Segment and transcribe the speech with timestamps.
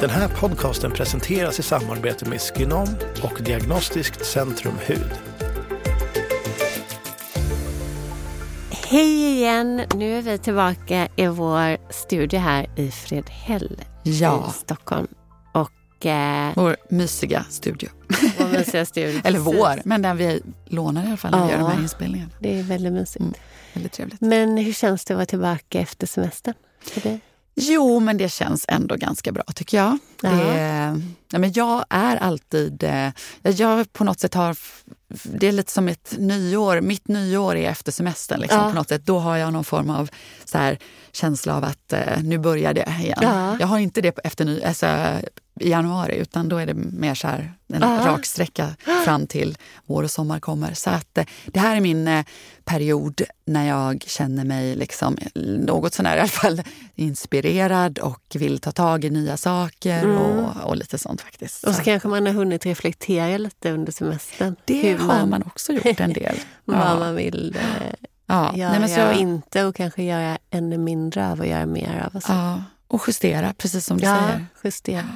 [0.00, 2.88] Den här podcasten presenteras i samarbete med Skinom
[3.22, 5.10] och Diagnostiskt Centrum Hud.
[8.70, 9.82] Hej igen!
[9.94, 14.46] Nu är vi tillbaka i vår studio här i Fredhäll Ja.
[14.48, 15.06] i Stockholm.
[15.52, 17.88] Och eh, Vår mysiga studio.
[18.38, 19.20] vår mysiga studio.
[19.24, 21.58] Eller vår, men den vi lånar i alla fall när vi Ja.
[21.58, 22.30] gör de här inspelningarna.
[22.38, 23.20] Det är väldigt mysigt.
[23.20, 23.34] Mm.
[23.74, 24.20] Väldigt trevligt.
[24.20, 26.54] Men hur känns det att vara tillbaka efter semestern?
[26.82, 27.20] För dig?
[27.54, 29.98] Jo, men det känns ändå ganska bra tycker jag.
[30.22, 30.30] Ja.
[30.30, 31.00] Det,
[31.32, 32.82] ja, men jag är alltid...
[32.82, 33.08] eh,
[33.42, 34.56] Jag på något sätt har...
[35.24, 36.80] Det är lite som ett nyår.
[36.80, 38.40] Mitt nyår är efter semestern.
[38.40, 38.68] Liksom, Ja.
[38.68, 39.06] på något sätt.
[39.06, 40.10] Då har jag någon form av
[40.44, 40.78] så här,
[41.12, 43.18] känsla av att eh, nu börjar det igen.
[43.22, 43.56] Ja.
[43.60, 44.86] Jag har inte det efter ny, alltså,
[45.60, 48.02] i januari utan då är det mer så här, en Ja.
[48.06, 48.68] rak sträcka
[49.04, 50.74] fram till vår och sommar kommer.
[50.74, 52.24] Så att, eh, det här är min eh,
[52.64, 55.16] period när jag känner mig liksom,
[55.58, 56.62] något sånär i alla fall
[56.94, 61.64] inspirerad och vill ta tag i nya saker och, och lite sånt faktiskt.
[61.64, 61.70] Mm.
[61.70, 64.56] Och så Så kanske man har hunnit reflektera lite under semestern.
[64.64, 66.36] det har man också gjort en del.
[66.64, 68.56] vad man vill eh, ja.
[68.56, 72.04] göra Nej, men så, och inte och kanske göra ännu mindre av och göra mer
[72.06, 72.16] av.
[72.16, 72.32] Och så.
[72.32, 74.46] ja, och justera, precis som du ja, säger.
[74.64, 75.08] justera.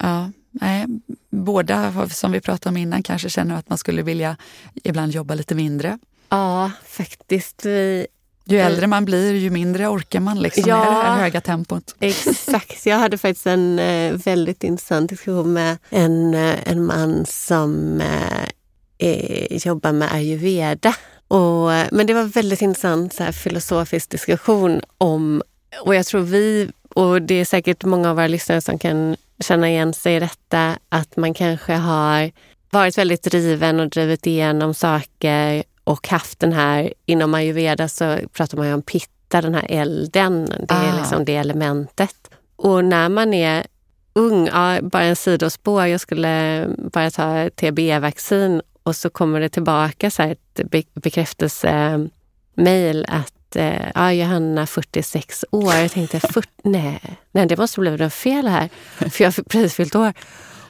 [0.00, 0.86] Ja, nej,
[1.30, 4.36] båda, som vi pratade om innan, kanske känner att man skulle vilja
[4.84, 5.98] ibland jobba lite mindre.
[6.28, 7.64] Ja, faktiskt.
[7.64, 8.06] Vi,
[8.52, 10.78] Ju äldre man blir, ju mindre orkar man liksom Ja.
[10.78, 11.94] med det här höga tempot.
[12.00, 12.86] Exakt.
[12.86, 19.08] Jag hade faktiskt en eh, väldigt intressant diskussion med en, eh, en man som eh,
[19.08, 20.94] eh, jobbar med ayurveda.
[21.28, 25.42] Och, men det var väldigt intressant så här, filosofisk diskussion om,
[25.80, 29.70] och jag tror vi, och det är säkert många av våra lyssnare som kan känna
[29.70, 32.30] igen sig i detta, att man kanske har
[32.70, 38.58] varit väldigt driven och drivit igenom saker och haft den här, inom ayurveda så pratar
[38.58, 40.98] man ju om pitta, den här elden, det är Ah.
[40.98, 42.16] liksom det elementet.
[42.56, 43.66] Och när man är
[44.14, 50.10] ung, ja, bara en sidospår, jag skulle bara ta TBE-vaccin och så kommer det tillbaka
[50.10, 55.74] så ett be- bekräftelsemail att eh, ja, Johanna 46 år.
[55.74, 57.00] Jag tänkte, 40, nej,
[57.32, 58.68] nej, det måste bli något fel här,
[59.10, 60.12] för jag har precis fyllt år.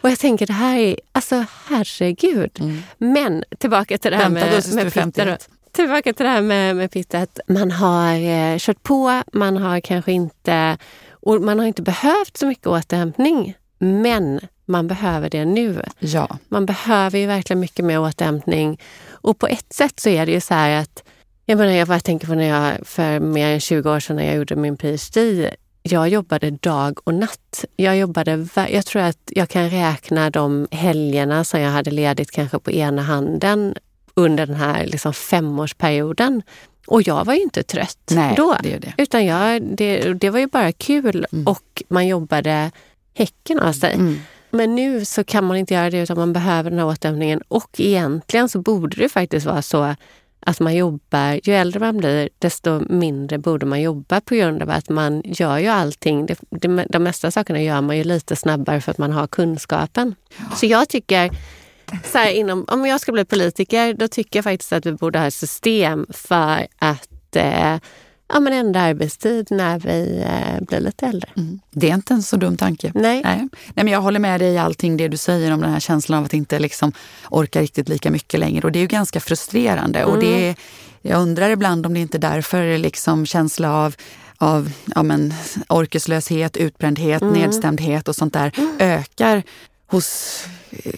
[0.03, 2.83] Och jag tänker det här är, alltså herregud.
[2.99, 4.35] Men tillbaka till det här Mm.
[4.51, 4.93] Vänta med, med.
[4.93, 5.49] 51.
[5.73, 7.15] Tillbaka till det här med, med.
[7.15, 10.79] Att man har eh, kört på, man har kanske inte,
[11.11, 13.55] och man har inte behövt så mycket återhämtning.
[13.79, 15.83] Men man behöver det nu.
[15.99, 18.81] Ja, Man behöver ju verkligen mycket mer återhämtning.
[19.11, 21.03] Och på ett sätt så är det ju så här att,
[21.47, 24.27] jag menar jag bara tänker på när jag för mer än 20 år sedan när
[24.27, 25.51] jag gjorde min PhD.
[25.83, 27.65] Jag jobbade dag och natt.
[27.77, 32.59] Jag, jobbade, jag tror att jag kan räkna de helgerna som jag hade ledigt kanske
[32.59, 33.75] på ena handen
[34.15, 36.43] under den här liksom femårsperioden.
[36.87, 38.57] Och jag var ju inte trött nej, då.
[38.63, 38.95] det det.
[38.99, 41.47] Utan jag, det, det var ju bara kul Mm.
[41.47, 42.71] och man jobbade
[43.15, 43.95] häcken av sig.
[43.95, 44.21] Mm.
[44.51, 47.43] Men nu så kan man inte göra det utan man behöver den här återhämtningen.
[47.49, 49.95] Och egentligen så borde det faktiskt vara så
[50.47, 54.71] att man jobbar, ju äldre man blir desto mindre borde man jobba på grund av
[54.71, 56.27] att man gör ju allting.
[56.27, 60.15] Det, det, de mesta sakerna gör man ju lite snabbare för att man har kunskapen.
[60.57, 61.31] Så jag tycker,
[62.05, 65.19] så här, inom, om jag ska bli politiker, då tycker jag faktiskt att vi borde
[65.19, 67.77] ha ett system för att eh,
[68.33, 71.31] ja, men ändra arbetstid när vi eh, blir lite äldre.
[71.37, 71.61] Mm.
[71.71, 72.93] Det är inte en så dum tanke.
[72.95, 73.23] Nej.
[73.25, 73.49] Nej.
[73.75, 76.19] Nej, men jag håller med dig i allting det du säger om den här känslan
[76.19, 76.93] av att inte liksom
[77.31, 78.67] orka riktigt lika mycket längre.
[78.67, 80.05] Och det är ju ganska frustrerande.
[80.05, 80.57] Och det är,
[81.03, 83.95] jag undrar ibland om det inte därför liksom känsla av
[84.43, 85.35] av ja, men,
[85.69, 89.43] orkeslöshet, utbrändhet, nedstämdhet och sånt där ökar
[89.87, 90.45] hos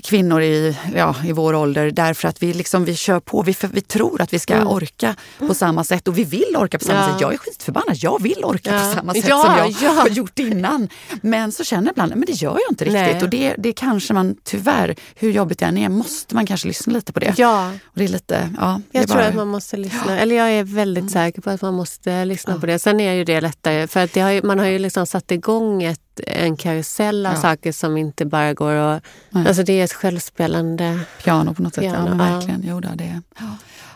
[0.02, 3.42] kvinnor i, ja, i vår ålder därför att vi, liksom, vi kör på.
[3.42, 6.84] Vi, vi tror att vi ska orka på samma sätt och vi vill orka på
[6.84, 7.12] samma Ja.
[7.12, 7.20] sätt.
[7.20, 7.96] Jag är skitförbannad.
[7.96, 8.78] Jag vill orka Ja.
[8.78, 9.90] på samma sätt som jag ja.
[9.90, 10.88] har gjort innan.
[11.22, 13.02] Men så känner jag ibland, men det gör jag inte riktigt.
[13.02, 13.22] Nej.
[13.22, 16.92] Och det, det kanske man tyvärr, hur jobbigt det än är, måste man kanske lyssna
[16.92, 17.34] lite på det.
[17.36, 20.18] Ja, Och det är lite, ja, jag är tror bara- att man måste lyssna.
[20.20, 22.78] Eller jag är väldigt säker på att man måste lyssna på det.
[22.78, 25.82] Sen är ju det lättare för att har ju, man har ju liksom satt igång
[25.82, 29.02] ett, en karusell av saker som inte bara går att...
[29.32, 31.00] Alltså det är ett självspelande...
[31.24, 31.82] Piano på något sätt.
[31.84, 32.34] Piano, ja, men ja.
[32.34, 32.62] verkligen.
[32.66, 33.44] Jo, då, det, ja.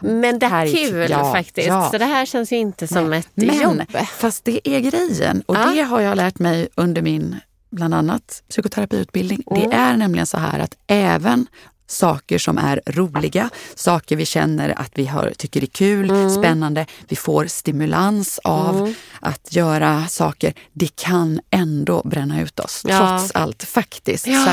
[0.01, 1.69] Men det här är är kul ja, faktiskt.
[1.69, 1.91] ja.
[1.91, 3.83] Så det här känns ju inte som ett Men, jobb.
[4.19, 5.43] fast det är grejen.
[5.47, 5.67] Och Ja.
[5.75, 7.37] det har jag lärt mig under min
[7.71, 9.43] bland annat psykoterapiutbildning.
[9.51, 9.69] Mm.
[9.71, 11.47] Det är nämligen så här att även
[11.87, 16.31] saker som är roliga, saker vi känner att vi har, tycker är kul, Mm.
[16.31, 20.55] spännande, vi får stimulans av att göra saker.
[20.73, 22.99] Det kan ändå bränna ut oss, Ja.
[23.19, 24.27] trots allt faktiskt.
[24.27, 24.45] Ja.
[24.45, 24.51] Så,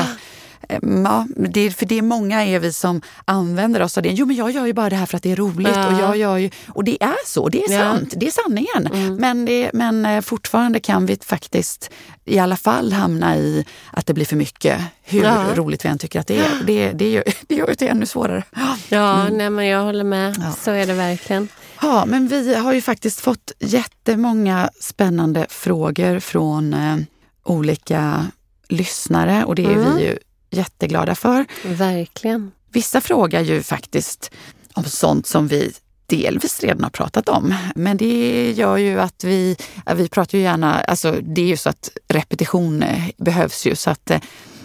[1.04, 4.08] ja, det, för det är många är vi som använder oss av det.
[4.12, 5.68] Jo men jag gör ju bara det här för att det är roligt.
[5.74, 5.86] Ja.
[5.86, 7.78] Och, jag gör ju, och det är så, det är Ja.
[7.78, 8.86] sant, det är sanningen.
[8.86, 9.16] Mm.
[9.16, 11.90] Men, det, men eh, fortfarande kan vi faktiskt
[12.24, 14.80] i alla fall hamna i att det blir för mycket.
[15.02, 15.44] Hur Ja.
[15.54, 16.50] roligt vi än tycker att det är.
[16.66, 18.42] Det, det, gör, det gör det ännu svårare.
[18.88, 20.36] Ja, nej, men jag håller med.
[20.36, 20.52] Mm.
[20.52, 21.48] Så är det verkligen.
[21.82, 26.96] Ja, men vi har ju faktiskt fått jättemånga spännande frågor från eh,
[27.44, 28.26] olika
[28.68, 29.96] lyssnare och det är Mm.
[29.96, 30.18] vi ju
[30.50, 31.46] jätteglada för.
[31.64, 32.52] Verkligen.
[32.72, 34.30] Vissa frågar ju faktiskt
[34.74, 35.72] om sånt som vi
[36.06, 37.54] delvis redan har pratat om.
[37.74, 39.56] Men det gör ju att vi,
[39.96, 43.90] vi pratar ju gärna, alltså det är ju så att repetition eh, behövs ju så
[43.90, 44.20] att eh,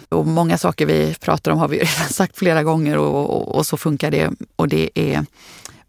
[0.08, 3.66] och många saker vi pratar om har vi redan sagt flera gånger och, och, och
[3.66, 4.30] så funkar det.
[4.56, 5.26] Och det är,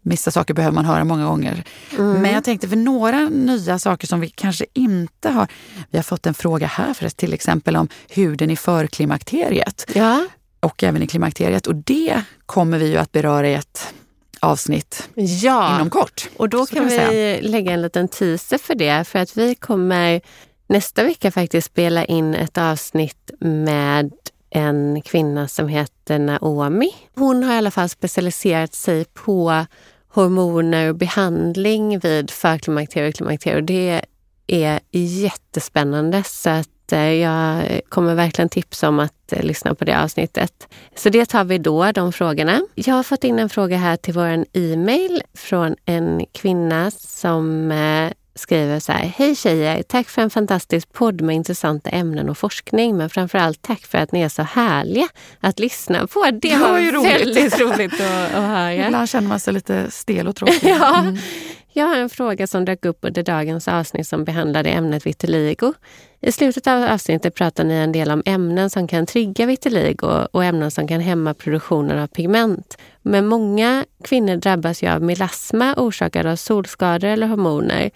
[0.04, 1.64] vissa saker behöver man höra många gånger.
[1.98, 2.22] Mm.
[2.22, 5.48] Men jag tänkte för några nya saker som vi kanske inte har.
[5.90, 10.26] Vi har fått en fråga här för till exempel om huden i förklimakteriet Ja,
[10.60, 11.66] och även i klimakteriet.
[11.66, 13.94] Och det kommer vi ju att beröra i ett
[14.40, 15.74] avsnitt ja.
[15.74, 16.28] inom kort.
[16.36, 19.04] och då kan kan vi vi lägga en liten teaser för det.
[19.04, 20.20] För att vi kommer
[20.66, 24.12] nästa vecka faktiskt spela in ett avsnitt med
[24.50, 26.94] en kvinna som heter Naomi.
[27.14, 29.66] Hon har i alla fall specialiserat sig på
[30.14, 33.56] hormoner och behandling vid förklimakterie och klimakterie.
[33.56, 34.02] Och det
[34.46, 40.02] är jättespännande så att eh, jag kommer verkligen tipsa om att eh, lyssna på det
[40.02, 40.68] avsnittet.
[40.94, 42.60] Så det tar vi då, de frågorna.
[42.74, 48.12] Jag har fått in en fråga här till vår e-mail från en kvinna som eh,
[48.34, 49.12] skriver så här.
[49.16, 49.82] Hej tjejer!
[49.82, 52.96] Tack för en fantastisk podd med intressanta ämnen och forskning.
[52.96, 55.08] Men framför allt tack för att ni är så härliga
[55.40, 56.24] att lyssna på.
[56.24, 57.20] Det Det var var roligt.
[57.20, 58.74] väldigt roligt att, att höra.
[58.74, 60.60] Ibland känner man sig lite stel och tråkig.
[60.80, 60.98] Ja.
[61.00, 61.16] Mm.
[61.76, 65.72] Jag har en fråga som dök upp under dagens avsnitt som behandlade ämnet vitiligo.
[66.20, 70.44] I slutet av avsnittet pratar ni en del om ämnen som kan trigga vitiligo och
[70.44, 72.78] ämnen som kan hämma produktionen av pigment.
[73.02, 77.90] Men många kvinnor drabbas ju av melasma orsakad av solskador eller hormoner.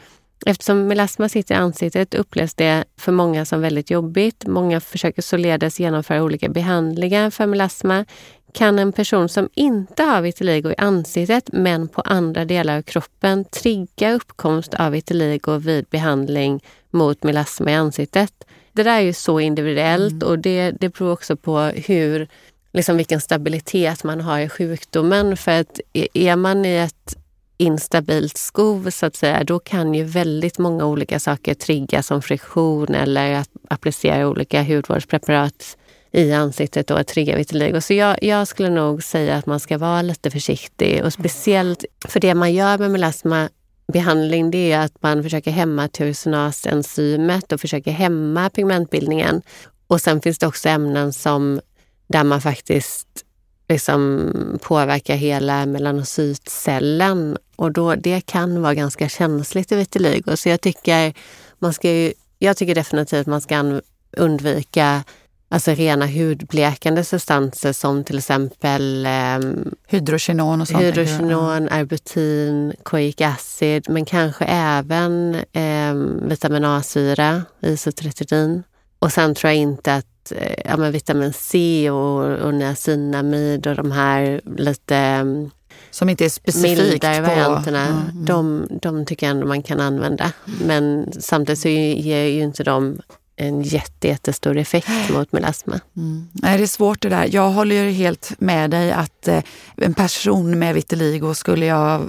[0.46, 4.46] Eftersom melasma sitter i ansiktet upplevs det för många som väldigt jobbigt.
[4.46, 8.05] Många försöker således genomföra olika behandlingar för melasma.
[8.52, 13.44] Kan en person som inte har vitiligo i ansiktet men på andra delar av kroppen
[13.44, 18.32] trigga uppkomst av vitiligo vid behandling mot melasma i ansiktet?
[18.73, 22.29] Det där är ju så individuellt och det, det beror också på hur,
[22.73, 25.37] liksom vilken stabilitet man har i sjukdomen.
[25.37, 25.81] För att
[26.14, 27.17] är man i ett
[27.58, 32.94] instabilt skov så att säga, då kan ju väldigt många olika saker trigga som friktion
[32.94, 35.76] eller att applicera olika hudvårdspreparat
[36.12, 37.81] i ansiktet och trigga vitiligo.
[37.81, 42.20] Så jag, jag skulle nog säga att man ska vara lite försiktig och speciellt för
[42.20, 43.49] det man gör med melasma
[43.93, 49.43] behandling det är att man försöker hämma tyrosinase-enzymet och försöker hämma pigmentbildningen.
[49.87, 51.60] Och sen finns det också ämnen som
[52.08, 53.25] där man faktiskt
[53.69, 54.32] liksom
[54.62, 60.37] påverkar hela melanocytcellen och då, det kan vara ganska känsligt i vitiligo.
[60.37, 61.12] Så jag tycker,
[61.59, 63.81] man ska ju, jag tycker definitivt man ska
[64.17, 65.05] undvika
[65.49, 69.39] alltså rena hudblekande substanser som till exempel eh,
[69.87, 70.82] Hydrokinon och sånt.
[70.82, 75.94] hydrokinon, arbutin, koic acid men kanske även eh,
[76.29, 78.63] vitamin A-syra, isotretinoin.
[78.98, 83.77] Och sen tror jag inte att eh, ja, men vitamin C och, och niacinamid och
[83.77, 85.51] de här lite mm,
[85.91, 87.23] Som inte är specifikt mildare på...
[87.23, 88.25] varianterna, Ja, mm.
[88.25, 90.32] de, de tycker jag ändå man kan använda.
[90.65, 92.99] Men samtidigt så ger ju inte de
[93.39, 95.81] en jätte, jättestor effekt mot melasma.
[95.97, 96.29] Mm.
[96.32, 97.29] Nej, det är svårt det där.
[97.31, 99.43] Jag håller ju helt med dig att eh,
[99.77, 102.03] en person med vitiligo skulle jag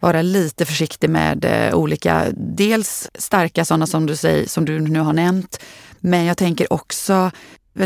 [0.00, 5.00] vara lite försiktig med eh, olika, dels starka sådana som du säger, som du nu
[5.00, 5.60] har nämnt.
[6.06, 7.30] Men jag tänker också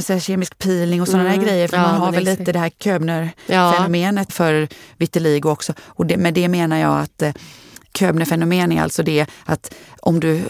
[0.02, 1.38] säga, kemisk peeling och sådana Mm.
[1.40, 1.68] där grejer.
[1.68, 5.72] För Ja, man har väl lite det här Köbner-fenomenet för vitiligo också.
[5.80, 7.32] Och det, med det menar jag att eh,
[7.98, 10.42] Köbner-fenomen är alltså det att om du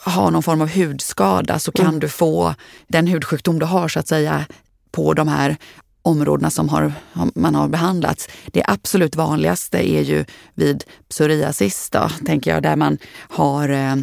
[0.00, 2.00] har någon form av hudskada så kan Mm.
[2.00, 2.54] du få
[2.88, 4.44] den hudsjukdom du har så att säga
[4.92, 5.56] på de här
[6.02, 6.92] områdena som har,
[7.34, 8.28] man har behandlats.
[8.46, 13.96] Det absolut vanligaste är ju vid psoriasis, då, tänker jag, där man har eh,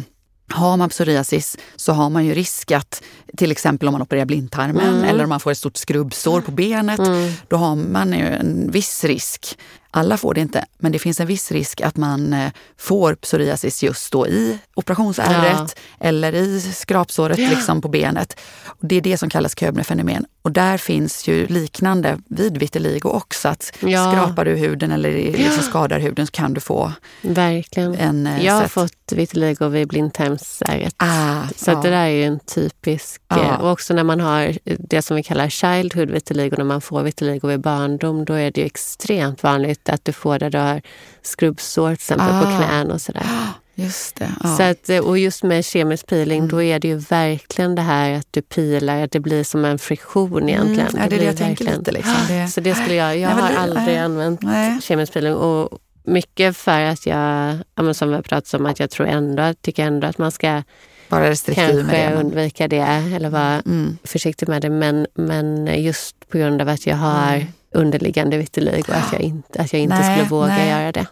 [0.52, 3.02] har man psoriasis så har man ju risk att
[3.36, 5.04] till exempel om man opererar blindtarmen Mm.
[5.04, 7.32] eller om man får ett stort skrubbsår på benet, Mm.
[7.48, 9.58] då har man ju en viss risk
[9.94, 13.82] Alla får det inte, men det finns en viss risk att man eh, får psoriasis
[13.82, 16.06] just då i operationsärret ja.
[16.06, 17.50] eller i skrapsåret ja.
[17.50, 18.40] liksom på benet.
[18.80, 20.24] Det är det som kallas Köbner-fenomen.
[20.42, 23.48] Och där finns ju liknande vid vitiligo också.
[23.48, 24.12] Att ja.
[24.12, 27.94] Skrapar du huden eller liksom skadar huden så kan du få Verkligen.
[27.94, 28.26] en...
[28.26, 30.94] Eh, Jag har fått vitiligo vid blindtarmsärret.
[30.96, 31.80] Ah, så ja.
[31.82, 33.22] det där är ju en typisk...
[33.28, 33.42] Ja.
[33.42, 37.02] Eh, och också när man har det som vi kallar childhood vitiligo, när man får
[37.02, 40.82] vitiligo vid barndom, då är det ju extremt vanligt att du får det du har
[41.22, 42.40] skrubbsår till exempel ah.
[42.40, 43.26] på knän och sådär.
[43.74, 44.30] Just det.
[44.42, 44.56] Ja.
[44.56, 46.50] Så att, och just med kemisk peeling, mm.
[46.50, 49.78] då är det ju verkligen det här att du pilar, att det blir som en
[49.78, 50.88] friktion egentligen.
[50.88, 51.02] Mm.
[51.02, 51.92] Ja, det är det jag tänker lite.
[51.92, 52.14] Liksom.
[52.28, 52.48] Det...
[52.52, 54.80] Så det skulle jag, jag Nej, har det, aldrig äh, använt nej.
[54.80, 55.34] kemisk peeling.
[55.34, 57.58] Och mycket för att jag,
[57.96, 60.62] som vi har pratat om, att jag tror ändå, tycker ändå att man ska
[61.08, 62.20] vara restriktiv med det.
[62.20, 62.76] undvika det
[63.14, 63.98] eller vara mm.
[64.04, 64.70] försiktig med det.
[64.70, 67.46] Men, men just på grund av att jag har mm.
[67.74, 70.70] Underliggande vitiligo, att jag inte, att jag inte nej, skulle våga nej.
[70.70, 71.06] göra det.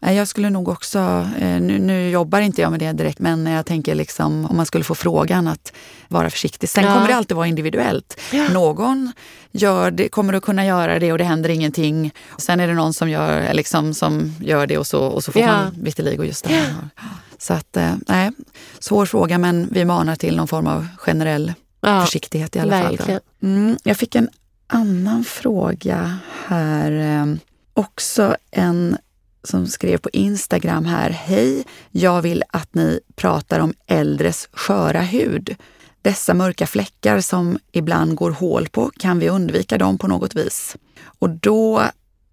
[0.00, 0.98] Jag skulle nog också,
[1.38, 4.66] eh, nu, nu, jobbar inte jag med det direkt, men jag tänker liksom om man
[4.66, 5.72] skulle få frågan att
[6.08, 6.68] vara försiktig.
[6.68, 6.94] Sen ja.
[6.94, 8.20] kommer det alltid vara individuellt.
[8.32, 8.48] Ja.
[8.48, 9.12] Någon
[9.50, 12.12] gör det, kommer att kunna göra det och det händer ingenting.
[12.38, 15.42] Sen är det någon som gör, liksom, som gör det och så, och så får
[15.42, 15.46] ja.
[15.46, 16.54] man vitiligo just det.
[16.54, 17.04] Ja.
[17.38, 18.30] Så att, eh, nej,
[18.78, 23.06] svår fråga men vi manar till någon form av generell försiktighet i alla verkligen.
[23.06, 23.20] fall.
[23.42, 24.28] Mm, jag fick en
[24.68, 26.92] annan fråga här.
[26.92, 27.38] Ehm,
[27.74, 28.96] också en
[29.44, 31.10] som skrev på Instagram här.
[31.10, 31.64] Hej!
[31.90, 35.56] Jag vill att ni pratar om äldres sköra hud.
[36.02, 40.76] Dessa mörka fläckar som ibland går hål på, kan vi undvika dem på något vis?
[41.18, 41.82] Och då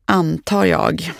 [0.05, 1.11] antar jag,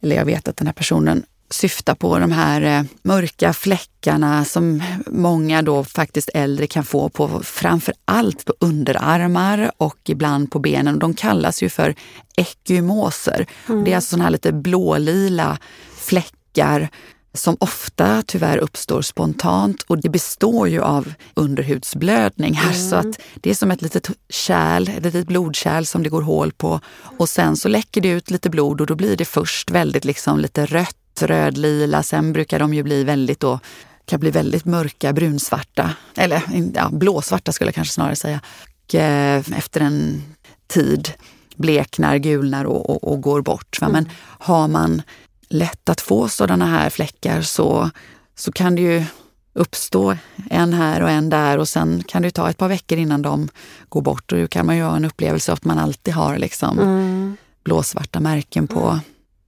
[0.00, 4.82] eller jag vet att den här personen syftar på de här eh, mörka fläckarna som
[5.06, 10.98] många då faktiskt äldre kan få på framför allt på underarmar och ibland på benen.
[10.98, 11.94] De kallas ju för
[12.36, 13.46] ekymoser.
[13.68, 13.84] Mm.
[13.84, 15.58] Det är alltså sådana här lite blålila
[15.96, 16.88] fläckar
[17.34, 22.74] som ofta tyvärr uppstår spontant och det består ju av underhudsblödning här.
[22.74, 22.90] Mm.
[22.90, 26.52] Så att det är som ett litet kärl, ett litet blodkärl som det går hål
[26.52, 26.80] på.
[27.18, 30.40] Och sen så läcker det ut lite blod och då blir det först väldigt liksom
[30.40, 32.02] lite rött rödlila.
[32.02, 33.60] Sen brukar de ju bli väldigt då,
[34.04, 35.94] kan bli väldigt mörka, brunsvarta.
[36.16, 36.42] Eller
[36.74, 38.40] ja, blåsvarta skulle jag kanske snarare säga.
[38.84, 40.22] Och, eh, efter en
[40.66, 41.12] tid
[41.56, 43.78] bleknar, gulnar och, och, och går bort.
[43.80, 43.92] Mm.
[43.92, 45.02] Men har man
[45.48, 47.90] lätt att få sådana här fläckar så,
[48.36, 49.04] så kan det ju
[49.52, 50.16] uppstå
[50.50, 53.48] en här och en där och sen kan det ta ett par veckor innan de
[53.88, 54.32] går bort.
[54.32, 57.36] Och då kan man ju ha en upplevelse av att man alltid har liksom mm.
[57.64, 58.98] blåsvarta märken på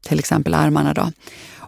[0.02, 0.94] till exempel armarna.
[0.94, 1.12] Då.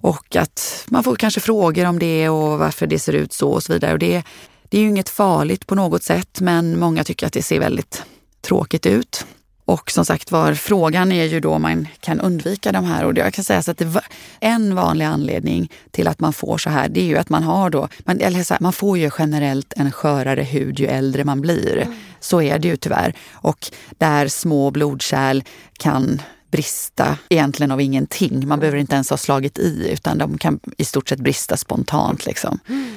[0.01, 3.63] Och att man får kanske frågor om det och varför det ser ut så och
[3.63, 3.93] så vidare.
[3.93, 4.23] Och det,
[4.69, 8.03] det är ju inget farligt på något sätt, men många tycker att det ser väldigt
[8.41, 9.27] tråkigt ut.
[9.69, 13.05] Och som sagt var, frågan är ju då om man kan undvika de här.
[13.05, 14.01] Och jag kan säga så att det,
[14.41, 17.71] en vanlig anledning till att man får så här, det är ju att man har
[17.71, 21.41] då, man, eller så här, man får ju generellt en skörare hud ju äldre man
[21.41, 21.77] blir.
[21.77, 21.95] Mm.
[22.21, 23.15] Så är det ju tyvärr.
[23.33, 25.43] Och där små blodkärl
[25.79, 28.49] kan brista egentligen av ingenting.
[28.49, 32.27] Man behöver inte ens ha slagit i utan de kan i stort sett brista spontant.
[32.27, 32.59] Liksom.
[32.69, 32.95] Mm.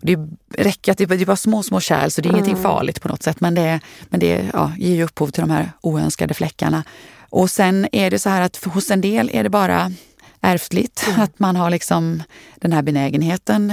[0.00, 0.18] Det
[0.62, 2.44] räcker att det är bara små, små kärl så det är mm.
[2.44, 3.40] ingenting farligt på något sätt.
[3.40, 6.84] Men det, men det ja, ger ju upphov till de här oönskade fläckarna.
[7.30, 9.92] Och sen är det så här att hos en del är det bara
[10.40, 11.04] ärftligt.
[11.08, 11.20] Mm.
[11.20, 12.22] Att man har liksom
[12.56, 13.72] den här benägenheten.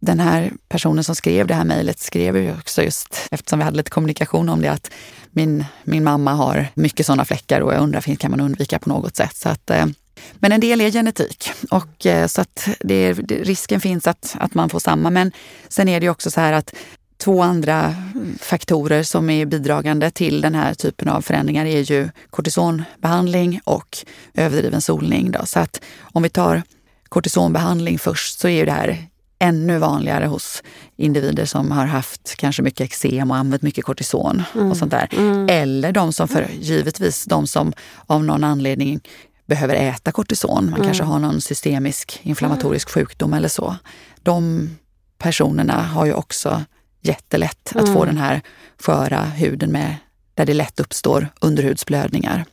[0.00, 3.76] Den här personen som skrev det här mejlet skrev ju också just eftersom vi hade
[3.76, 4.90] lite kommunikation om det att
[5.30, 9.16] min, min mamma har mycket sådana fläckar och jag undrar, kan man undvika på något
[9.16, 9.36] sätt?
[9.36, 9.86] Så att, eh,
[10.34, 14.68] men en del är genetik och eh, så att det, risken finns att, att man
[14.68, 15.10] får samma.
[15.10, 15.32] Men
[15.68, 16.74] sen är det också så här att
[17.18, 17.94] två andra
[18.40, 23.98] faktorer som är bidragande till den här typen av förändringar är ju kortisonbehandling och
[24.34, 25.30] överdriven solning.
[25.30, 25.46] Då.
[25.46, 26.62] Så att om vi tar
[27.08, 29.09] kortisonbehandling först så är ju det här
[29.40, 30.62] ännu vanligare hos
[30.96, 34.70] individer som har haft kanske mycket eksem och använt mycket kortison mm.
[34.70, 35.08] och sånt där.
[35.12, 35.46] Mm.
[35.50, 37.72] Eller de som, för, givetvis de som
[38.06, 39.00] av någon anledning
[39.46, 40.64] behöver äta kortison.
[40.64, 40.86] Man mm.
[40.86, 43.06] kanske har någon systemisk inflammatorisk mm.
[43.06, 43.76] sjukdom eller så.
[44.22, 44.68] De
[45.18, 46.64] personerna har ju också
[47.02, 48.06] jättelätt att få mm.
[48.06, 48.40] den här
[48.78, 49.96] sköra huden med,
[50.34, 52.44] där det lätt uppstår underhudsblödningar.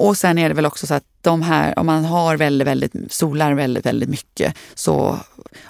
[0.00, 0.08] Mm.
[0.08, 2.92] Och sen är det väl också så att de här, om man har väldigt, väldigt,
[3.08, 5.18] solar väldigt, väldigt mycket så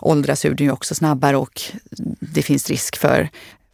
[0.01, 1.63] åldras huden ju också snabbare och
[2.21, 3.29] det finns risk för,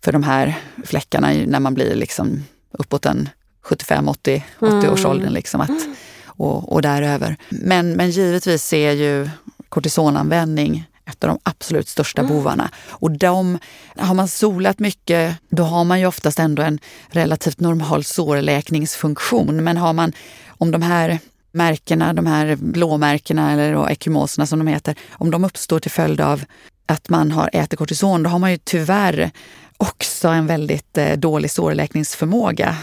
[0.05, 3.29] för de här fläckarna när man blir liksom uppåt en
[3.63, 5.87] 75, 80, 80 års åldern liksom att,
[6.27, 7.37] och, och däröver.
[7.49, 9.31] Men, men givetvis är ju
[9.69, 12.33] kortisonanvändning ett av de absolut största mm.
[12.33, 12.71] bovarna.
[12.89, 13.59] Och de,
[13.97, 19.65] har man solat mycket, då har man ju oftast ändå en relativt normal sårläkningsfunktion.
[19.65, 20.13] Men har man,
[20.59, 21.19] om de här
[21.53, 26.45] märkena, de här blåmärkena eller ekymoserna som de heter, om de uppstår till följd av
[26.87, 29.31] att man har ätit kortison, då har man ju tyvärr
[29.77, 32.77] också en väldigt eh, dålig sårläkningsförmåga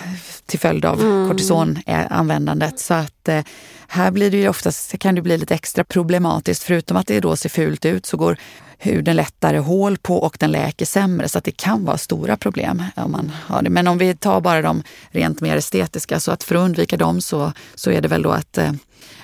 [0.45, 1.29] till följd av mm.
[1.29, 2.79] kortisonanvändandet.
[2.79, 3.43] Så att eh,
[3.87, 6.63] här blir det ju oftast, kan det bli lite extra problematiskt.
[6.63, 8.37] Förutom att det då ser fult ut så går
[8.77, 11.29] huden lättare hål på och den läker sämre.
[11.29, 13.69] Så att det kan vara stora problem om man har det.
[13.69, 17.21] Men om vi tar bara de rent mer estetiska, så att för att undvika dem
[17.21, 18.71] så, så är det väl då att eh,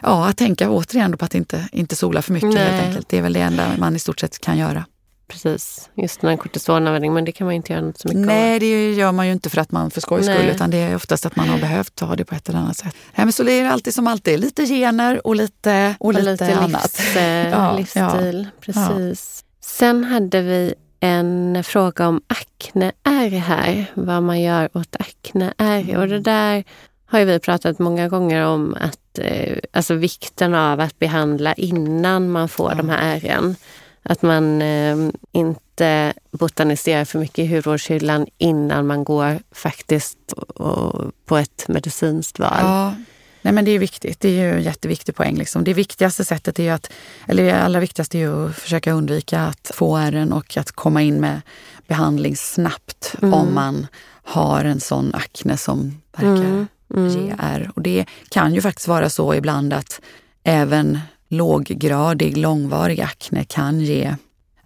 [0.01, 2.63] Ja, att tänka återigen på att inte, inte sola för mycket Nej.
[2.63, 3.09] helt enkelt.
[3.09, 4.85] Det är väl det enda man i stort sett kan göra.
[5.29, 8.59] Precis, just den här men det kan man inte göra något så mycket Nej, av.
[8.59, 11.25] det gör man ju inte för att man för skojs skull, utan det är oftast
[11.25, 12.95] att man har behövt ta det på ett eller annat sätt.
[13.15, 16.31] Nej, men så det är alltid som alltid, lite gener och lite, och, och lite,
[16.31, 16.99] lite annat.
[16.99, 17.15] Livs,
[17.51, 19.43] ja, livsstil, ja, precis.
[19.43, 19.45] Ja.
[19.61, 25.97] Sen hade vi en fråga om akneärr här, vad man gör åt akneärr.
[25.97, 26.63] Och det där
[27.05, 32.31] har ju vi pratat många gånger om, att, eh, alltså vikten av att behandla innan
[32.31, 32.77] man får ja.
[32.77, 33.55] de här ärren.
[34.03, 34.97] Att man eh,
[35.31, 42.59] inte botaniserar för mycket i hudvårdshyllan innan man går faktiskt och, på ett medicinskt val.
[42.59, 42.93] Ja.
[43.41, 44.19] Nej, men det är viktigt.
[44.19, 45.37] Det är ju en jätteviktig poäng.
[45.37, 45.63] Liksom.
[45.63, 46.91] Det viktigaste sättet är ju att,
[47.27, 51.21] eller det allra viktigaste är att försöka undvika att få ärren och att komma in
[51.21, 51.41] med
[51.87, 53.33] behandling snabbt mm.
[53.33, 53.87] om man
[54.23, 56.67] har en sån akne som verkar mm.
[56.95, 57.09] Mm.
[57.09, 57.71] ge ärr.
[57.75, 60.01] Och det kan ju faktiskt vara så ibland att
[60.43, 60.99] även
[61.29, 64.15] låggradig, långvarig akne kan ge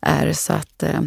[0.01, 0.33] ärr.
[0.33, 1.01] Så att eh,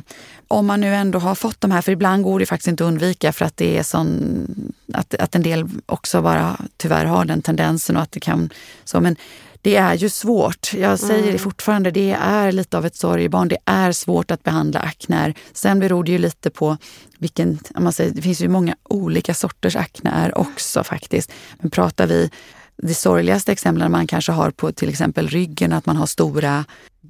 [0.49, 2.89] om man nu ändå har fått de här, för ibland går det faktiskt inte att
[2.89, 4.47] undvika för att det är sån,
[4.93, 8.51] att, att en del också bara tyvärr har den tendensen och att det kan
[8.85, 9.01] så.
[9.01, 9.17] Men
[9.63, 10.75] det är ju svårt.
[10.75, 11.33] Jag säger mm.
[11.33, 13.49] det fortfarande, det är lite av ett sorgebarn.
[13.49, 15.35] Det är svårt att behandla akne.
[15.53, 16.77] Sen beror det ju lite på
[17.19, 21.33] vilken, man säger, det finns ju många olika sorters akne också faktiskt.
[21.59, 22.31] Men pratar vi
[22.77, 26.65] det sorgligaste exemplen man kanske har på till exempel ryggen, att man har stora,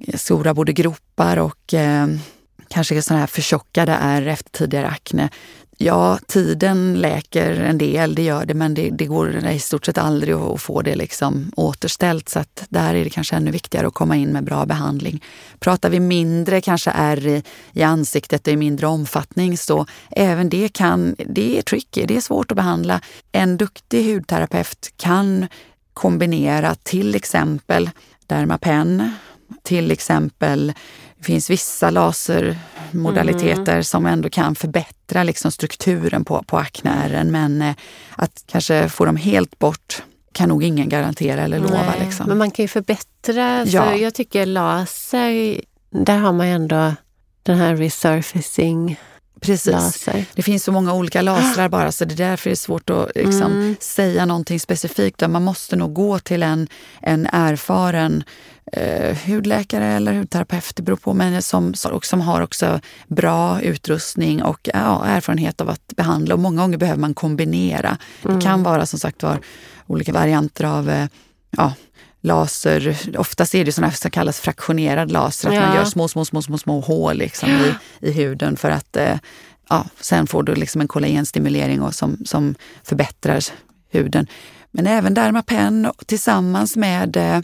[0.07, 2.07] eh, stora både gropar och eh,
[2.67, 5.29] kanske sådana här förtjockade ärr efter tidigare akne.
[5.79, 9.97] Ja, tiden läker en del, det gör det, men det, det går i stort sett
[9.97, 12.29] aldrig att få det liksom återställt.
[12.29, 15.23] Så att där är det kanske ännu viktigare att komma in med bra behandling.
[15.59, 20.73] Pratar vi mindre kanske ärr i, i ansiktet och i mindre omfattning så även det
[20.73, 23.01] kan, det är tricky, det är svårt att behandla.
[23.31, 25.47] En duktig hudterapeut kan
[25.93, 27.89] kombinera till exempel
[28.27, 29.11] Dermapen,
[29.63, 30.73] till exempel
[31.17, 33.83] det finns vissa lasermodaliteter mm.
[33.83, 37.75] som ändå kan förbättra liksom strukturen på, på aknären men eh,
[38.15, 41.85] att kanske få dem helt bort kan nog ingen garantera eller lova.
[41.85, 42.27] Nej, liksom.
[42.27, 43.65] Men man kan ju förbättra.
[43.65, 43.95] Ja.
[43.95, 46.93] jag tycker laser, där har man ändå
[47.43, 48.99] den här resurfacing
[49.41, 49.71] Precis.
[49.71, 50.25] Laser.
[50.33, 53.11] Det finns så många olika lasrar bara så det är därför det är svårt att
[53.15, 53.75] liksom, mm.
[53.79, 55.29] säga någonting specifikt.
[55.29, 56.67] Man måste nog gå till en,
[57.01, 58.23] en erfaren
[58.71, 64.43] eh, hudläkare eller hudterapeut, det beror på, men som, och som har också bra utrustning
[64.43, 66.33] och ja, erfarenhet av att behandla.
[66.35, 67.97] Och många gånger behöver man kombinera.
[68.23, 68.35] Mm.
[68.39, 69.39] Det kan vara som sagt var
[69.87, 71.07] olika varianter av eh,
[71.51, 71.73] ja,
[72.27, 72.97] laser.
[73.17, 75.61] Oftast är det sådana som kallas fraktionerad laser, att ja.
[75.61, 77.73] man gör små, små, små, små, små hål liksom i,
[78.07, 79.17] i huden för att eh,
[79.69, 83.43] ja, sen får du liksom en kollagenstimulering och som, som förbättrar
[83.89, 84.27] huden.
[84.71, 87.41] Men även Dermapen tillsammans med eh,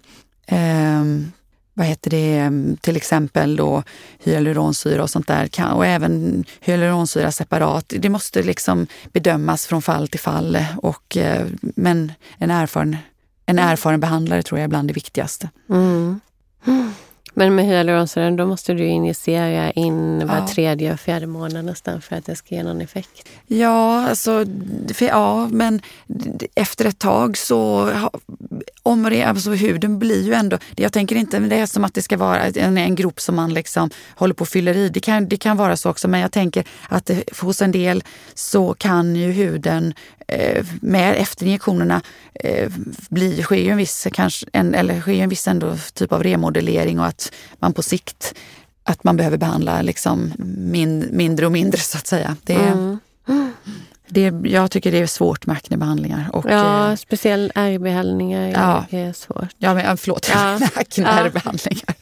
[0.47, 1.31] ehm,
[1.73, 3.83] vad heter det, till exempel då
[4.19, 5.73] hyaluronsyra och sånt där.
[5.73, 7.93] Och även hyaluronsyra separat.
[7.97, 10.57] Det måste liksom bedömas från fall till fall.
[10.77, 12.97] Och, eh, men en erfaren
[13.45, 15.49] en erfaren behandlare tror jag är bland det viktigaste.
[15.69, 16.19] Mm.
[17.33, 20.47] Men med hyaluronsyran då måste du injicera in var ja.
[20.47, 23.29] tredje och fjärde månad nästan för att det ska ge någon effekt?
[23.47, 24.45] Ja, alltså,
[24.93, 25.81] för, ja men
[26.55, 27.89] efter ett tag så
[28.83, 32.01] om det, alltså huden blir ju ändå, jag tänker inte det är som att det
[32.01, 34.89] ska vara en, en grop som man liksom håller på och fyller i.
[34.89, 38.03] Det kan, det kan vara så också men jag tänker att det, hos en del
[38.33, 39.93] så kan ju huden
[40.27, 42.01] eh, med efter injektionerna
[42.33, 42.71] eh,
[43.09, 46.99] bli, sker ju en viss, kanske, en, eller sker en viss ändå typ av remodellering
[46.99, 47.22] och att
[47.59, 48.33] man på sikt
[48.83, 52.35] att man behöver behandla liksom min, mindre och mindre så att säga.
[52.43, 52.99] Det, mm.
[54.07, 56.29] det, jag tycker det är svårt med aknebehandlingar.
[56.33, 59.55] Och, ja, eh, speciellt ärrbehandlingar ja, är svårt.
[59.57, 60.59] Ja, men, förlåt, ja.
[60.75, 61.95] akneärrbehandlingar.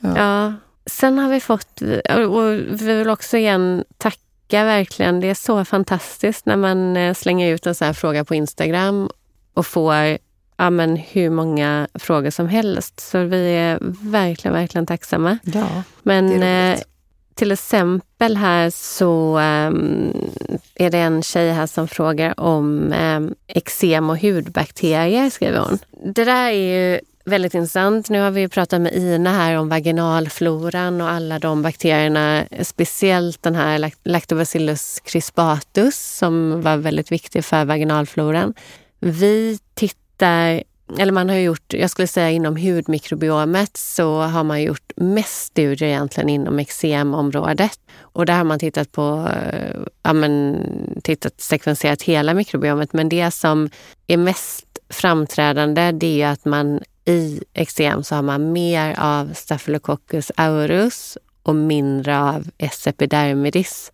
[0.00, 0.16] Ja.
[0.16, 0.54] ja.
[0.86, 1.80] Sen har vi fått,
[2.28, 5.20] och vi vill också igen tacka verkligen.
[5.20, 9.10] Det är så fantastiskt när man eh, slänger ut en sån här fråga på Instagram
[9.54, 10.18] och får
[10.56, 13.00] ja, men hur många frågor som helst.
[13.00, 13.78] Så vi är
[14.10, 15.38] verkligen, verkligen tacksamma.
[15.44, 16.78] Ja, men eh,
[17.34, 20.30] till exempel här så um,
[20.74, 25.78] är det en tjej här som frågar om um, eksem och hudbakterier, skriver hon.
[26.14, 28.10] Det där är ju väldigt intressant.
[28.10, 33.54] Nu har vi pratat med Ina här om vaginalfloran och alla de bakterierna, speciellt den
[33.54, 38.54] här Lactobacillus crispatus som var väldigt viktig för vaginalfloran.
[39.00, 40.62] Vi tittar där,
[40.98, 45.88] eller man har gjort, jag skulle säga inom hudmikrobiomet så har man gjort mest studier
[45.88, 47.80] egentligen inom eksemområdet.
[48.00, 50.56] Och där har man tittat på, eh, ja men,
[51.04, 52.92] tittat sekvenserat hela mikrobiomet.
[52.92, 53.70] Men det som
[54.06, 60.32] är mest framträdande det är att man i eksem så har man mer av Staphylococcus
[60.36, 62.86] aureus och mindre av S.
[62.86, 63.92] epidermidis.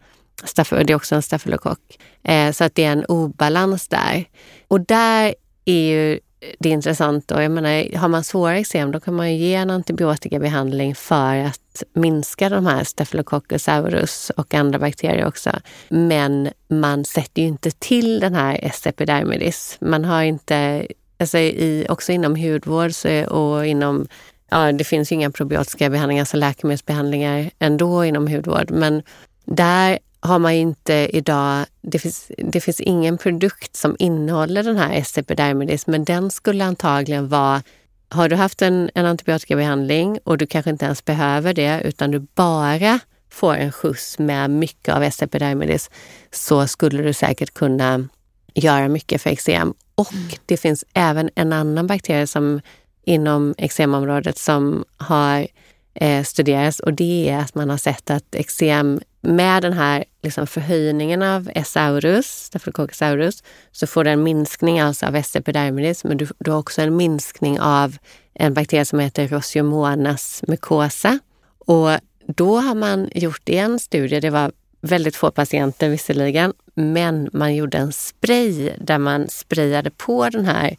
[0.57, 1.99] Det är också en stafylokock.
[2.25, 4.25] Eh, så att det är en obalans där.
[4.69, 6.21] Och där är ju
[6.59, 7.31] det är intressant.
[7.31, 11.83] Och jag menar, har man svåra eksem då kan man ge en antibiotikabehandling för att
[11.93, 15.51] minska de här Staphylococcus aureus och andra bakterier också.
[15.89, 18.87] Men man sätter ju inte till den här S.
[18.87, 19.77] epidermidis.
[19.81, 20.87] Man har inte,
[21.19, 24.09] alltså i, också inom hudvård så, och inom
[24.55, 28.71] Ja, det finns ju inga probiotiska behandlingar, alltså läkemedelsbehandlingar ändå inom hudvård.
[28.71, 29.03] Men
[29.45, 34.93] där har man inte idag, det finns, det finns ingen produkt som innehåller den här
[34.93, 35.19] S.
[35.19, 37.63] epidermidis, men den skulle antagligen vara
[38.09, 42.19] har du haft en, en antibiotikabehandling och du kanske inte ens behöver det utan du
[42.19, 45.23] bara får en skjuts med mycket av S.
[45.23, 45.91] epidermidis
[46.31, 48.09] så skulle du säkert kunna
[48.55, 49.75] göra mycket för eksem.
[49.95, 50.29] Och mm.
[50.47, 52.61] det finns även en annan bakterie som
[53.05, 55.47] inom eksemområdet som har
[55.95, 60.47] eh, studerats och det är att man har sett att eksem med den här liksom
[60.47, 61.77] förhöjningen av S.
[61.77, 65.37] aureus, Staphylococcus så får du en minskning alltså av S.
[65.37, 67.97] epidermidis, men du, du har också en minskning av
[68.35, 71.19] en bakterie som heter Rosiomonas mucosa.
[71.59, 71.91] Och
[72.27, 77.79] då har man gjort en studie, det var väldigt få patienter visserligen, men man gjorde
[77.79, 80.77] en spray där man sprayade på den här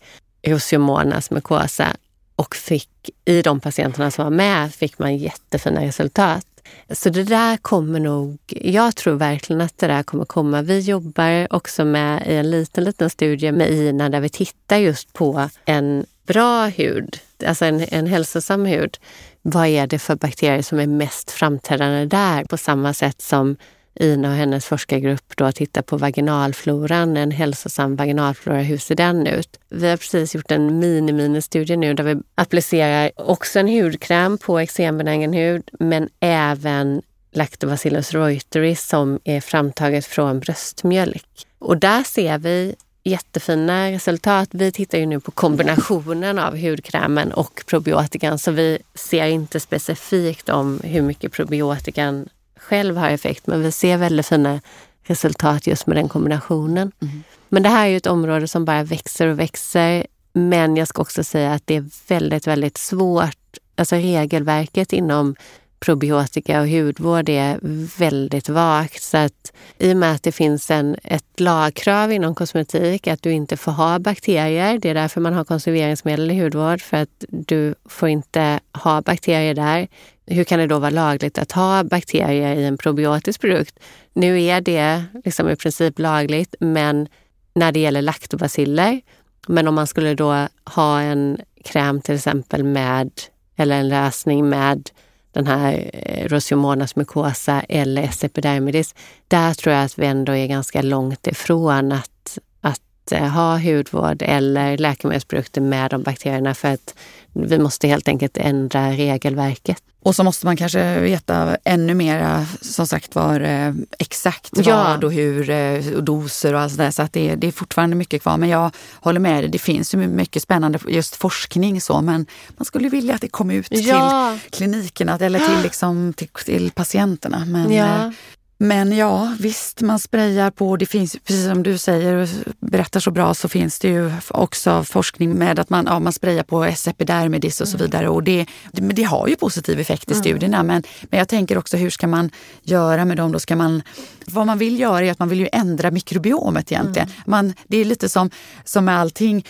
[0.47, 1.87] Rosiomonas mucosa
[2.35, 6.45] och fick, i de patienterna som var med fick man jättefina resultat.
[6.89, 10.61] Så det där kommer nog, jag tror verkligen att det där kommer komma.
[10.61, 15.13] Vi jobbar också med i en liten, liten studie med INA där vi tittar just
[15.13, 18.97] på en bra hud, alltså en, en hälsosam hud.
[19.41, 22.43] Vad är det för bakterier som är mest framträdande där?
[22.43, 23.55] På samma sätt som
[23.95, 29.59] Ina och hennes forskargrupp då tittar på vaginalfloran, en hälsosam vaginalflora, hur ser den ut?
[29.69, 35.33] Vi har precis gjort en mini-mini-studie nu där vi applicerar också en hudkräm på eksembenägen
[35.33, 37.01] hud, men även
[37.31, 41.47] Lactobacillus reuteris som är framtaget från bröstmjölk.
[41.59, 44.49] Och där ser vi jättefina resultat.
[44.51, 50.49] Vi tittar ju nu på kombinationen av hudkrämen och probiotikan så vi ser inte specifikt
[50.49, 52.29] om hur mycket probiotikan
[52.63, 53.47] själv har effekt.
[53.47, 54.61] Men vi ser väldigt fina
[55.03, 56.91] resultat just med den kombinationen.
[57.01, 57.23] Mm.
[57.49, 60.07] Men det här är ju ett område som bara växer och växer.
[60.33, 63.37] Men jag ska också säga att det är väldigt, väldigt svårt.
[63.75, 65.35] Alltså regelverket inom
[65.79, 67.59] probiotika och hudvård är
[67.99, 69.01] väldigt vagt.
[69.01, 73.31] Så att I och med att det finns en, ett lagkrav inom kosmetik att du
[73.31, 74.77] inte får ha bakterier.
[74.77, 79.53] Det är därför man har konserveringsmedel i hudvård, för att du får inte ha bakterier
[79.53, 79.87] där.
[80.25, 83.79] Hur kan det då vara lagligt att ha bakterier i en probiotisk produkt?
[84.13, 87.07] Nu är det liksom i princip lagligt, men
[87.55, 89.01] när det gäller laktobaciller.
[89.47, 93.11] Men om man skulle då ha en kräm till exempel med,
[93.55, 94.89] eller en lösning med
[95.31, 98.23] den här eh, Rosiomonas mucosa eller S.
[98.23, 98.95] epidermidis.
[99.27, 104.21] Där tror jag att vi ändå är ganska långt ifrån att, att eh, ha hudvård
[104.21, 106.95] eller läkemedelsprodukter med de bakterierna för att
[107.33, 109.77] vi måste helt enkelt ändra regelverket.
[110.03, 114.83] Och så måste man kanske veta ännu mer, som sagt var, eh, exakt ja.
[114.83, 115.49] vad och hur
[115.95, 116.91] och doser och allt sådär.
[116.91, 118.37] Så att det, det är fortfarande mycket kvar.
[118.37, 122.01] Men jag håller med dig, det finns ju mycket spännande just forskning så.
[122.01, 122.25] Men
[122.57, 124.37] man skulle vilja att det kom ut ja.
[124.43, 127.45] till klinikerna eller till, liksom, till, till patienterna.
[127.45, 128.11] Men ja.
[128.57, 130.77] Men ja, visst, man sprayar på.
[130.77, 132.27] Det finns, precis som du säger och
[132.59, 136.43] berättar så bra, så finns det ju också forskning med att man, ja, man sprayar
[136.43, 136.87] på S.
[136.87, 137.85] epidermidis och så mm.
[137.85, 138.09] vidare.
[138.09, 140.23] Och det, det, det har ju positiv effekt i mm.
[140.23, 140.63] studierna.
[140.63, 142.29] Men, men jag tänker också, hur ska man
[142.61, 143.31] göra med dem?
[143.31, 143.81] Då ska man,
[144.25, 147.07] vad man vill göra är att man vill ju ändra mikrobiomet egentligen.
[147.07, 147.21] Mm.
[147.25, 148.29] Man, det är lite som,
[148.63, 149.45] som med allting.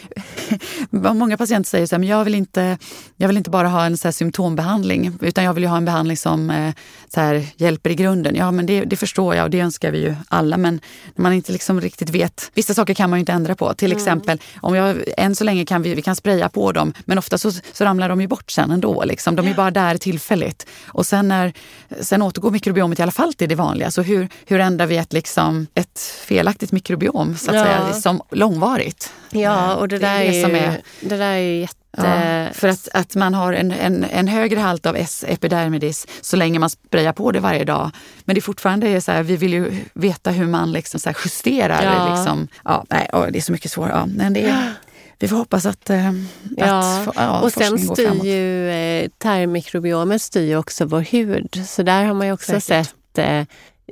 [0.89, 2.77] Många patienter säger så här, men jag vill inte,
[3.17, 6.49] jag vill inte bara ha en så symptombehandling, utan jag vill ha en behandling som
[6.49, 6.73] eh,
[7.13, 8.35] så här, hjälper i grunden.
[8.35, 10.57] Ja, men det, det förstår jag och det önskar vi ju alla.
[10.57, 10.81] Men
[11.15, 12.51] när man inte liksom riktigt vet.
[12.53, 13.73] Vissa saker kan man ju inte ändra på.
[13.73, 13.97] Till mm.
[13.97, 17.37] exempel, om jag, än så länge kan vi, vi kan spraya på dem men ofta
[17.37, 19.03] så, så ramlar de ju bort sen ändå.
[19.03, 19.35] Liksom.
[19.35, 20.67] De är bara där tillfälligt.
[20.87, 21.53] Och sen, när,
[22.01, 23.91] sen återgår mikrobiomet i alla fall till det vanliga.
[23.91, 27.63] Så hur, hur ändrar vi ett, liksom, ett felaktigt mikrobiom så att ja.
[27.63, 29.13] säga, som långvarigt?
[29.29, 32.67] Ja, och det, det där, är, ju, är, det där är ju jätte Ja, för
[32.67, 37.13] att, att man har en, en, en högre halt av S-epidermidis så länge man sprayar
[37.13, 37.91] på det varje dag.
[38.25, 41.83] Men det är fortfarande så här, vi vill ju veta hur man liksom så justerar.
[41.83, 42.15] Ja.
[42.15, 42.47] Liksom.
[42.63, 43.89] Ja, nej, det är så mycket svårt.
[43.89, 44.73] Ja, men det är,
[45.19, 46.09] vi får hoppas att, ja.
[46.57, 51.65] att ja, och sen styr ju eh, tarmmikrobiomet styr också vår hud.
[51.67, 52.87] Så där har man ju också Säkert.
[52.87, 53.43] sett eh,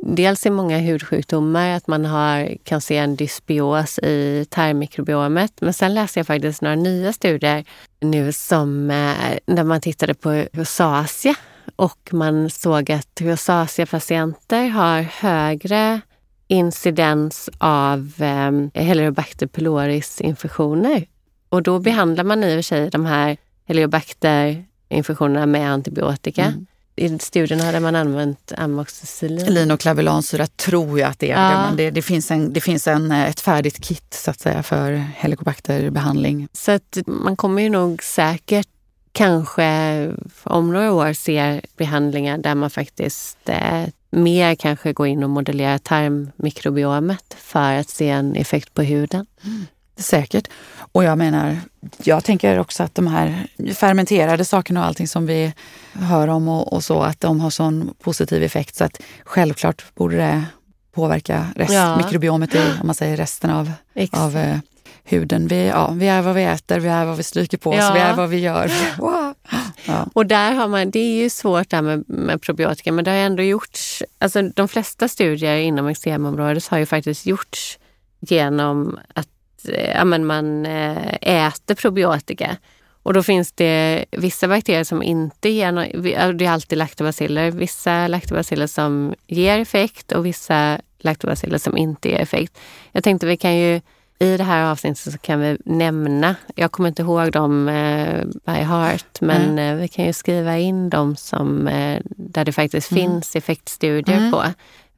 [0.01, 5.53] dels i många hudsjukdomar att man har, kan se en dysbios i tarmmikrobiomet.
[5.61, 7.65] Men sen läste jag faktiskt några nya studier
[7.99, 11.35] nu som, eh, där man tittade på rosacea
[11.75, 16.01] och man såg att rosacea-patienter har högre
[16.47, 21.05] incidens av eh, Helicobacter pylori-infektioner.
[21.49, 23.37] Och då behandlar man i och för sig de här
[23.67, 26.43] Helicobacter-infektionerna med antibiotika.
[26.45, 29.53] Mm i studien hade man använt amoxicillin.
[29.53, 31.51] Linoklavulansyra tror jag att det är.
[31.51, 31.71] Ja.
[31.77, 36.47] Det, det, finns, en, det finns en, ett färdigt kit så att säga för helikobakterbehandling.
[36.53, 38.67] Så att man kommer ju nog säkert
[39.11, 40.11] kanske
[40.43, 45.77] om några år se behandlingar där man faktiskt eh, mer kanske går in och modellerar
[45.77, 49.25] tarmmikrobiomet för att se en effekt på huden.
[49.43, 49.65] Mm.
[49.97, 50.47] Säkert.
[50.91, 51.57] Och jag menar,
[52.03, 55.53] jag tänker också att de här fermenterade sakerna och allting som vi
[55.93, 60.17] hör om och, och så, att de har sån positiv effekt så att självklart borde
[60.17, 60.43] det
[60.91, 61.97] påverka rest, ja.
[61.97, 63.71] mikrobiomet i om man säger, resten av,
[64.11, 64.57] av uh,
[65.03, 65.47] huden.
[65.47, 67.93] Vi, ja, vi är vad vi äter, vi är vad vi stryker på oss, ja.
[67.93, 68.71] vi är vad vi gör.
[68.97, 69.33] Wow.
[69.85, 70.07] Ja.
[70.13, 73.17] Och där har man, det är ju svårt där med, med probiotika men det har
[73.17, 77.79] ändå gjorts, alltså de flesta studier inom eksemområdet har ju faktiskt gjorts
[78.19, 79.27] genom att
[79.69, 82.57] Eh, ja, men man eh, äter probiotika.
[83.03, 86.01] Och då finns det vissa bakterier som inte ger någon,
[86.37, 92.19] det är alltid laktobaciller, vissa laktobaciller som ger effekt och vissa laktobaciller som inte ger
[92.19, 92.59] effekt.
[92.91, 93.81] Jag tänkte vi kan ju
[94.21, 98.61] i det här avsnittet så kan vi nämna, jag kommer inte ihåg dem eh, by
[98.61, 99.57] heart, men mm.
[99.57, 103.03] eh, vi kan ju skriva in dem som, eh, där det faktiskt mm.
[103.03, 104.31] finns effektstudier mm.
[104.31, 104.43] på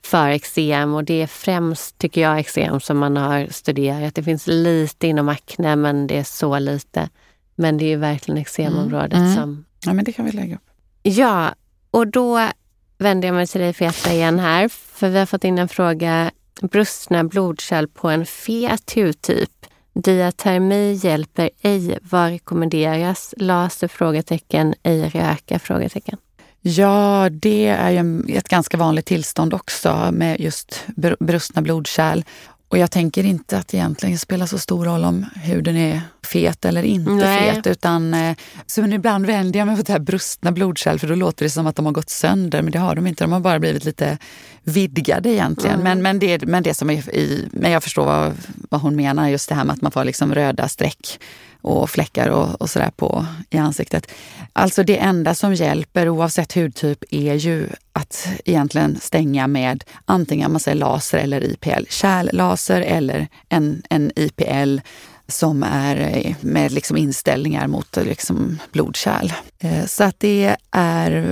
[0.05, 4.15] för eksem och det är främst, tycker jag, eksem som man har studerat.
[4.15, 7.09] Det finns lite inom akne, men det är så lite.
[7.55, 9.25] Men det är verkligen eksemområdet mm.
[9.25, 9.35] mm.
[9.35, 9.65] som...
[9.85, 10.61] Ja, men det kan vi lägga upp.
[11.03, 11.55] Ja,
[11.91, 12.49] och då
[12.97, 16.31] vänder jag mig till dig Feta igen här, för vi har fått in en fråga.
[16.61, 19.65] Brustna blodkärl på en fet hudtyp.
[19.93, 21.99] Diatermi hjälper ej.
[22.01, 23.33] Vad rekommenderas?
[23.37, 23.87] Laser?
[23.87, 24.75] Frågetecken.
[24.83, 25.59] Ej röka?
[25.59, 26.17] Frågetecken.
[26.65, 30.86] Ja, det är ju ett ganska vanligt tillstånd också med just
[31.19, 32.23] brustna blodkärl.
[32.67, 36.65] Och jag tänker inte att det egentligen spelar så stor roll om huden är fet
[36.65, 37.53] eller inte Nej.
[37.53, 37.67] fet.
[37.67, 41.15] Utan, eh, så men ibland vänder jag mig mot det här brustna blodkärl för då
[41.15, 42.62] låter det som att de har gått sönder.
[42.62, 43.23] Men det har de inte.
[43.23, 44.17] De har bara blivit lite
[44.63, 45.79] vidgade egentligen.
[45.79, 45.83] Mm.
[45.83, 48.33] Men, men, det, men det som är i, men jag förstår vad,
[48.69, 49.29] vad hon menar.
[49.29, 51.19] Just det här med att man får liksom röda streck
[51.63, 54.12] och fläckar och, och sådär på i ansiktet.
[54.53, 60.59] Alltså det enda som hjälper oavsett hudtyp är ju att egentligen stänga med antingen man
[60.59, 61.83] säger laser eller IPL.
[61.89, 64.79] Kärllaser eller en, en IPL
[65.27, 69.33] som är eh, med liksom inställningar mot eh, liksom blodkärl.
[69.59, 71.27] Eh, så att det är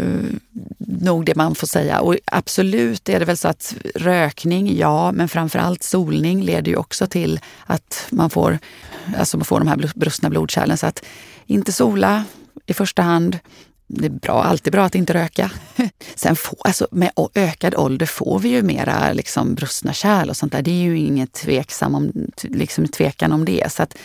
[0.78, 2.00] nog det man får säga.
[2.00, 7.08] Och absolut är det väl så att rökning, ja, men framförallt solning leder ju också
[7.08, 8.60] till att man får,
[9.18, 10.78] alltså man får de här brustna blodkärlen.
[10.78, 11.04] Så att
[11.46, 12.24] inte sola
[12.66, 13.40] i första hand.
[13.94, 15.52] Det är bra, alltid bra att inte röka.
[16.16, 20.52] Sen få, alltså med ökad ålder får vi ju mera liksom brustna kärl och sånt
[20.52, 20.62] där.
[20.62, 22.12] Det är ju inget tveksam om,
[22.44, 23.72] liksom tvekan om det.
[23.72, 23.96] Så att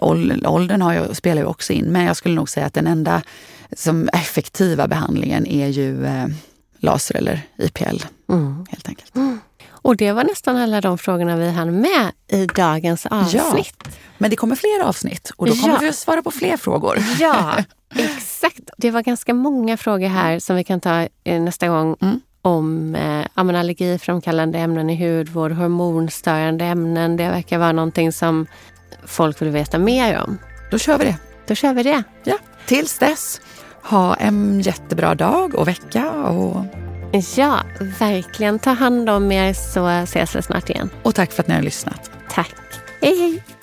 [0.00, 1.84] åldern har ju, spelar ju också in.
[1.84, 3.22] Men jag skulle nog säga att den enda
[3.76, 6.26] som effektiva behandlingen är ju eh,
[6.78, 8.04] laser eller IPL.
[8.28, 8.66] Mm.
[8.70, 9.16] Helt enkelt.
[9.16, 9.40] Mm.
[9.84, 13.76] Och det var nästan alla de frågorna vi hann med i dagens avsnitt.
[13.84, 15.80] Ja, men det kommer fler avsnitt och då kommer ja.
[15.80, 16.98] vi att svara på fler frågor.
[17.20, 17.56] Ja,
[18.46, 18.70] exakt.
[18.76, 21.96] Det var ganska många frågor här som vi kan ta eh, nästa gång.
[22.00, 27.16] Mm om eh, allergiframkallande ämnen i hudvård, hormonstörande ämnen.
[27.16, 28.46] Det verkar vara någonting som
[29.04, 30.38] folk vill veta mer om.
[30.70, 31.16] Då kör vi det.
[31.46, 32.02] Då kör vi det.
[32.24, 33.40] Ja, tills dess,
[33.82, 36.12] ha en jättebra dag och vecka.
[36.12, 36.64] Och...
[37.36, 37.60] Ja,
[37.98, 38.58] verkligen.
[38.58, 40.90] Ta hand om er så ses vi snart igen.
[41.02, 42.10] Och tack för att ni har lyssnat.
[42.30, 42.54] Tack.
[43.00, 43.53] Hej, hej.